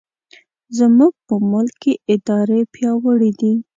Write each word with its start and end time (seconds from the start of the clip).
زموږ 0.77 1.13
په 1.27 1.35
ملک 1.51 1.73
کې 1.81 1.93
ادارې 2.13 2.59
پیاوړې 2.73 3.31
دي. 3.39 3.53